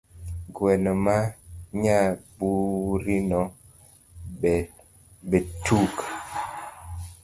[0.55, 1.17] Gweno ma
[1.83, 3.41] nyaburino
[5.31, 5.97] betook?